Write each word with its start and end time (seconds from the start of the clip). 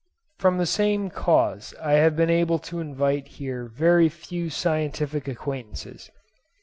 From 0.39 0.57
the 0.57 0.65
same 0.65 1.11
cause 1.11 1.75
I 1.79 1.91
have 1.93 2.15
been 2.15 2.31
able 2.31 2.57
to 2.57 2.79
invite 2.79 3.27
here 3.37 3.65
very 3.67 4.09
few 4.09 4.49
scientific 4.49 5.27
acquaintances. 5.27 6.09